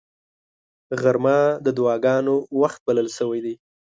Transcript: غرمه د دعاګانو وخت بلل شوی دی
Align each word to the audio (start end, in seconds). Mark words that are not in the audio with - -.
غرمه 1.01 1.39
د 1.65 1.67
دعاګانو 1.77 2.35
وخت 2.61 2.79
بلل 2.87 3.07
شوی 3.17 3.39
دی 3.45 3.55